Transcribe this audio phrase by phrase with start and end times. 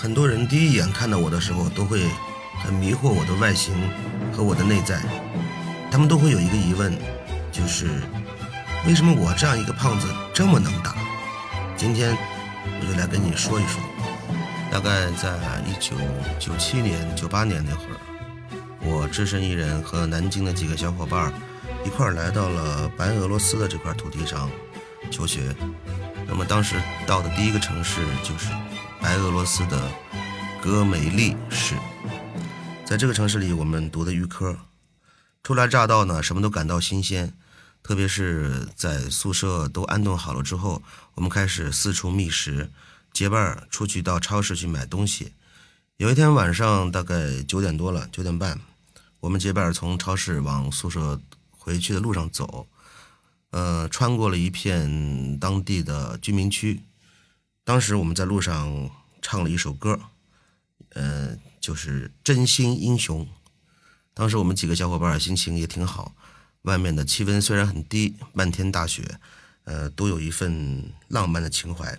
[0.00, 2.06] 很多人第一眼看到我的时候，都会
[2.62, 3.74] 很迷惑我的外形
[4.32, 5.02] 和我的内在，
[5.90, 6.96] 他们都会有一个疑问，
[7.50, 7.90] 就是
[8.86, 10.94] 为什么我这样一个胖子这么能打？
[11.76, 12.16] 今天
[12.64, 13.82] 我就来跟你说一说。
[14.70, 15.36] 大概在
[15.66, 15.96] 一九
[16.38, 17.98] 九七年、九八年那会儿，
[18.80, 21.32] 我只身一人和南京的几个小伙伴
[21.84, 24.48] 一块儿来到了白俄罗斯的这块土地上
[25.10, 25.52] 求学。
[26.28, 28.46] 那么当时到的第一个城市就是
[29.00, 29.90] 白俄罗斯的
[30.62, 31.74] 戈梅利市。
[32.84, 34.58] 在这个城市里，我们读的预科，
[35.42, 37.34] 初来乍到呢，什么都感到新鲜。
[37.82, 40.82] 特别是在宿舍都安顿好了之后，
[41.14, 42.70] 我们开始四处觅食。
[43.12, 45.32] 结伴出去到超市去买东西。
[45.96, 48.60] 有一天晚上，大概九点多了，九点半，
[49.20, 51.20] 我们结伴从超市往宿舍
[51.50, 52.68] 回去的路上走，
[53.50, 56.82] 呃，穿过了一片当地的居民区。
[57.68, 58.90] 当时我们在路上
[59.20, 60.00] 唱了一首歌，
[60.94, 63.26] 呃，就是《真心英雄》。
[64.14, 66.14] 当时我们几个小伙伴心情也挺好，
[66.62, 69.20] 外面的气温虽然很低，漫天大雪，
[69.64, 71.94] 呃，都有一份浪漫的情怀。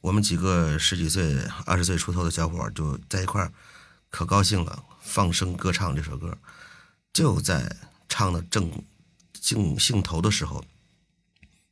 [0.00, 3.52] 我们几个十几岁、二十岁出头的小伙就在一块儿，
[4.10, 6.36] 可高兴了，放声歌唱这首歌。
[7.12, 7.76] 就在
[8.08, 8.82] 唱的正
[9.40, 10.64] 兴兴头的时候，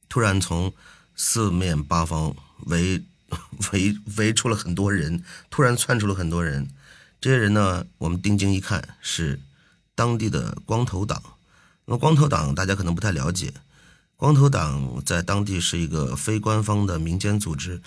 [0.08, 0.72] 突然从
[1.16, 2.36] 四面八方
[2.66, 3.02] 围
[3.72, 6.68] 围围出了很多人，突然窜出了很多人。
[7.20, 9.40] 这些人呢，我们定睛一看，是
[9.94, 11.22] 当地的光头党。
[11.84, 13.52] 那么光头党大家可能不太了解，
[14.16, 17.80] 光头党在当地是一个非官方的民间组织。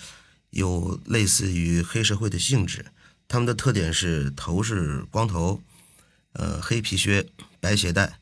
[0.50, 2.86] 有类似于黑社会的性质，
[3.28, 5.60] 他们的特点是头是光头，
[6.32, 7.26] 呃，黑皮靴、
[7.60, 8.18] 白鞋带，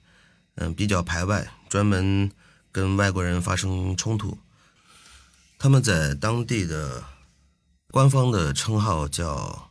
[0.56, 2.32] 嗯，比较排外，专门
[2.72, 4.38] 跟外国人发生冲突。
[5.58, 7.04] 他们在当地的
[7.94, 9.70] 官方的称号叫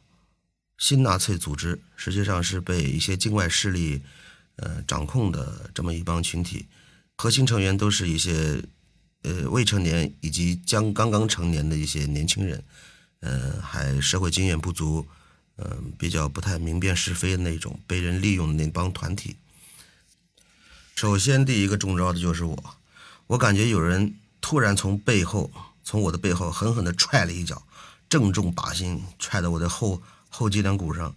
[0.78, 4.02] 新纳粹组织，实际上是被一些境外势力
[4.56, 6.66] 呃掌控的这么一帮群体，
[7.18, 8.64] 核心成员都是一些。
[9.24, 12.62] 呃，未成年以及将刚刚成年的一些年轻人，
[13.22, 15.08] 呃，还社会经验不足，
[15.56, 19.38] 嗯，比较不太明辨是非的那种，被人利用的那帮团体。
[20.96, 22.76] 首先，第一个中招的就是我，
[23.28, 25.50] 我感觉有人突然从背后，
[25.86, 27.66] 从我的背后狠狠地踹了一脚，
[28.10, 31.16] 正中靶心，踹到我的后后脊梁骨上，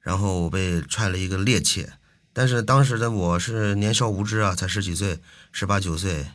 [0.00, 1.86] 然后我被踹了一个趔趄。
[2.32, 5.20] 但是当时的我是年少无知啊，才十几岁，
[5.52, 6.26] 十八九岁。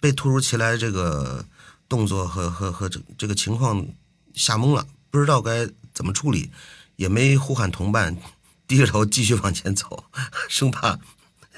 [0.00, 1.46] 被突如其来这个
[1.88, 3.86] 动作和和和这这个情况
[4.34, 6.50] 吓懵了，不知道该怎么处理，
[6.96, 8.14] 也没呼喊同伴，
[8.66, 10.04] 低着头继续往前走，
[10.46, 10.98] 生怕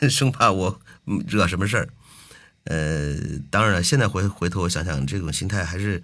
[0.09, 0.81] 生怕我
[1.27, 1.89] 惹什么事儿。
[2.67, 3.17] 呃，
[3.51, 6.01] 当然，现在回回头想想，这种心态还是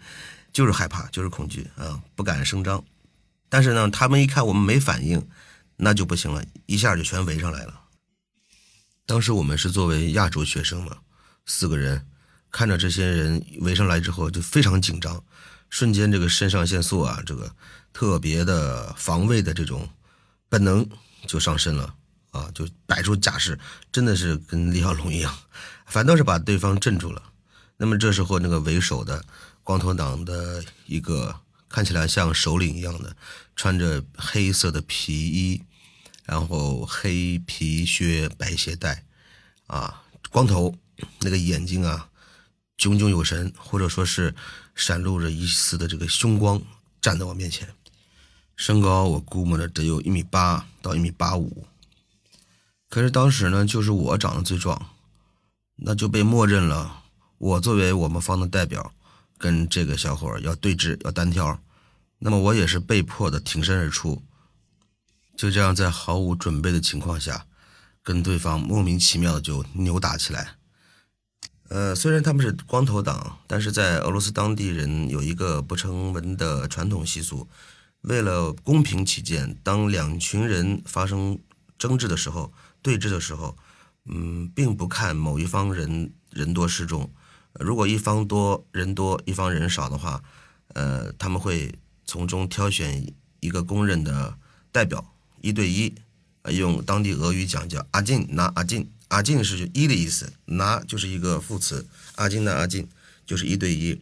[0.52, 2.84] 就是害怕，就是恐惧啊，不敢声张。
[3.48, 5.26] 但是呢，他们一看我们没反应，
[5.76, 7.80] 那就不行了，一下就全围上来了。
[9.06, 10.98] 当时我们是作为亚洲学生嘛，
[11.46, 12.06] 四个人。
[12.54, 15.24] 看着这些人围上来之后，就非常紧张，
[15.70, 17.50] 瞬间这个肾上腺素啊，这个
[17.94, 19.88] 特别的防卫的这种
[20.50, 20.86] 本能
[21.26, 21.94] 就上身了
[22.30, 23.58] 啊，就摆出架势，
[23.90, 25.34] 真的是跟李小龙一样，
[25.86, 27.22] 反倒是把对方镇住了。
[27.78, 29.24] 那么这时候，那个为首的
[29.62, 33.16] 光头党的一个看起来像首领一样的，
[33.54, 35.62] 穿着黑色的皮衣，
[36.24, 39.04] 然后黑皮靴、白鞋带，
[39.66, 40.74] 啊，光头，
[41.20, 42.08] 那个眼睛啊。
[42.78, 44.34] 炯炯有神，或者说是
[44.74, 46.60] 闪露着一丝的这个凶光，
[47.00, 47.68] 站在我面前。
[48.56, 51.66] 身高我估摸着得有一米八到一米八五。
[52.88, 54.90] 可是当时呢，就是我长得最壮，
[55.76, 57.04] 那就被默认了。
[57.38, 58.92] 我作为我们方的代表，
[59.42, 61.60] 跟这个小伙要对峙，要单挑。
[62.20, 64.22] 那么我也是被迫的挺身而出。
[65.36, 67.46] 就这样，在毫无准备的情况下，
[68.00, 70.54] 跟对方莫名其妙的就扭打起来。
[71.68, 77.48] 呃，虽然他们是光头党，但是在俄罗斯当地人有一个不成文的传统习俗，
[78.02, 81.40] 为了公平起见，当两群人发生
[81.76, 82.52] 争执的时候、
[82.82, 83.56] 对峙的时候，
[84.04, 87.10] 嗯，并不看某一方人人多势众，
[87.62, 90.22] 如果一方多人多，一方人少的话，
[90.74, 91.72] 呃，他们会
[92.04, 94.36] 从中挑选一个公认的
[94.70, 95.94] 代表，一对一，
[96.50, 98.90] 用当地俄语讲叫阿进拿阿进。
[99.08, 102.88] 阿进是一的意思，拿就是一个副词，阿进的阿进
[103.26, 104.00] 就是一对一，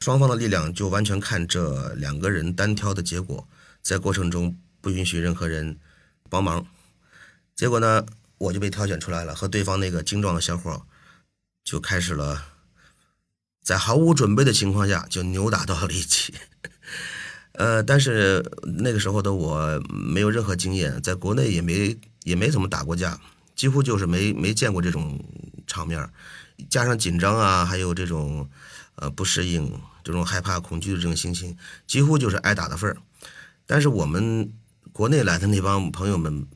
[0.00, 3.46] 双方的力量就完全看这两个人单挑的结果，
[3.82, 5.78] 在过程中不允许任何人
[6.30, 6.66] 帮忙。
[7.54, 8.06] 结果呢，
[8.38, 10.86] 我就被挑选出来了，和对方那个精壮的小伙
[11.62, 12.42] 就开始了，
[13.66, 16.32] 在毫无准备的情况下就扭打到了一起。
[17.54, 23.20] 呃，但是那个时候的我没有任何经验，在国内也没也没怎么打过架，
[23.56, 25.18] 几乎就是没没见过这种
[25.66, 26.08] 场面
[26.70, 28.48] 加上紧张啊，还有这种
[28.94, 29.68] 呃不适应、
[30.04, 31.56] 这种害怕、恐惧的这种心情，
[31.88, 32.96] 几乎就是挨打的份儿。
[33.66, 34.48] 但是我们
[34.92, 36.46] 国内来的那帮朋友们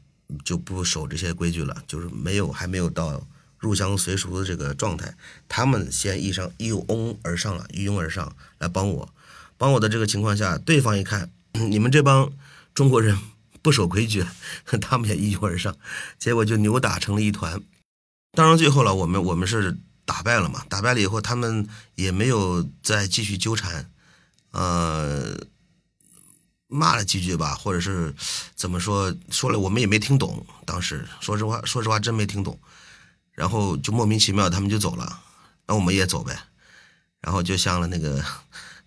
[0.44, 3.20] 就不守这些规矩了，就是没有还没有到
[3.60, 5.14] 入乡随俗的这个状态，
[5.48, 9.14] 他们先一上一拥而上了，一拥而上来帮我。
[9.56, 12.32] 帮我的这个情况下，对方一看 你们这帮
[12.74, 13.16] 中国人
[13.60, 14.24] 不守规矩，
[14.80, 15.76] 他们也一拥而上，
[16.18, 17.62] 结果就扭打成了一团。
[18.32, 23.90] 当然最后了，我们我们是打败了嘛，打败了以后，他们也没有再继续纠缠，
[24.52, 25.36] 呃，
[26.68, 28.14] 骂了几句吧，或者是
[28.54, 30.46] 怎么说说了，我们也没听懂。
[30.64, 32.58] 当时说实话，说实话真没听懂，
[33.40, 35.22] 然后就莫名其妙他们就走了，
[35.66, 36.38] 那我们也走呗，
[37.22, 38.22] 然后就像了那个。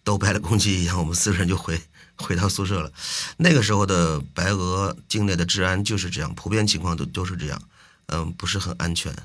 [0.05, 1.81] 都败了公鸡一样，我们四个人就回
[2.17, 2.91] 回到宿舍了。
[3.37, 7.61] 那个时候的白俄境内的治安就是这样，普遍情况都都是这样，
[8.07, 9.15] 嗯，不是很安全。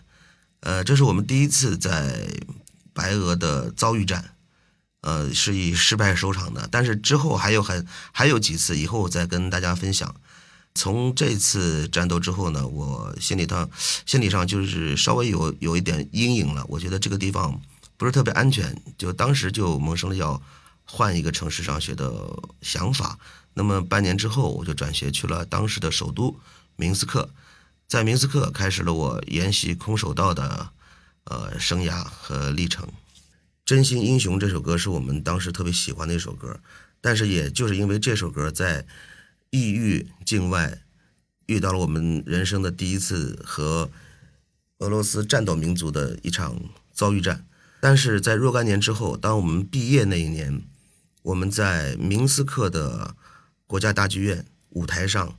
[0.60, 2.30] 呃，这是我们第一次在
[2.92, 4.36] 白俄的遭遇战，
[5.00, 6.68] 呃，是以失败收场的。
[6.70, 10.14] 但是之后还有很还有几次，以后再跟大家分享。
[10.74, 13.68] 从这次战斗之后呢，我心里头
[14.06, 16.64] 心理上就是稍微有有一点阴影了。
[16.68, 17.60] 我觉得这个地方
[17.96, 20.42] 不是特别安全，就当时就萌生了要。
[20.90, 22.10] 换一个城市上学的
[22.62, 23.18] 想法，
[23.52, 26.34] 那么半年之后，我就转学去了当时的首都
[26.76, 27.28] 明斯克，
[27.86, 30.70] 在明斯克开始了我研习空手道的
[31.24, 32.86] 呃生涯和历程。
[33.66, 36.58] 《真心英雄》这首歌是我们当时特别喜欢的一首歌，
[37.02, 38.86] 但是也就是因为这首歌在
[39.50, 40.82] 异域境外
[41.46, 43.90] 遇到了我们人生的第一次和
[44.78, 46.60] 俄罗斯战斗民族的一场
[46.92, 47.46] 遭遇战，
[47.80, 50.62] 但是在若干年之后，当我们毕业那一年。
[51.22, 53.14] 我们在明斯克的
[53.66, 55.38] 国家大剧院舞台上，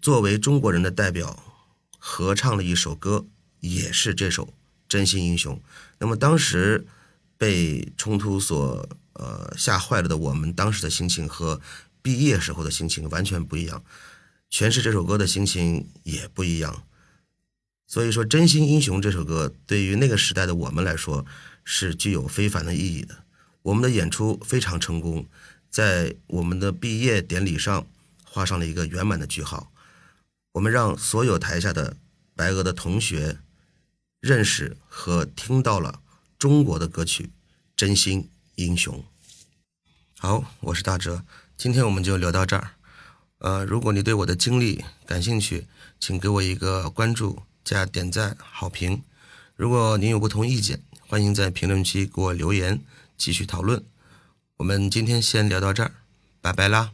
[0.00, 1.42] 作为中国人的代表，
[1.98, 3.24] 合唱了一首歌，
[3.58, 4.46] 也是这首
[4.86, 5.56] 《真心英雄》。
[5.98, 6.86] 那么当时
[7.36, 11.60] 被冲突所呃吓坏了的我们，当时的心情和
[12.02, 13.82] 毕业时候的心情完全不一样，
[14.50, 16.82] 诠释这首歌的心情也不一样。
[17.86, 21.24] 所以说，《真心英雄》这首歌对于那个时代的我们来说，
[21.62, 23.24] 是具有非凡的意义的。
[23.62, 25.26] 我们的演出非常成功，
[25.68, 27.86] 在我们的毕业典礼上
[28.24, 29.70] 画上了一个圆满的句号。
[30.52, 31.96] 我们让所有台下的
[32.34, 33.38] 白俄的同学
[34.20, 36.02] 认识和听到了
[36.38, 37.24] 中国的歌曲
[37.76, 38.98] 《真心英雄》。
[40.18, 41.24] 好，我是大哲，
[41.62, 42.70] 今天我们就聊到这儿。
[43.38, 45.68] 呃，如果你对我的经历感兴趣，
[46.00, 49.00] 请给我一个关注加点赞好评。
[49.54, 52.80] 如果您有不同意见，欢迎在评论区给我留言。
[53.16, 53.80] 继续讨论，
[54.56, 55.92] 我们今天先聊到这儿，
[56.40, 56.90] 拜拜啦。